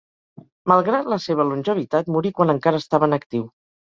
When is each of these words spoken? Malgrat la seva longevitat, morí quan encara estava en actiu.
Malgrat 0.71 1.09
la 1.13 1.19
seva 1.25 1.45
longevitat, 1.49 2.09
morí 2.17 2.33
quan 2.39 2.53
encara 2.55 2.83
estava 2.85 3.11
en 3.11 3.17
actiu. 3.19 3.45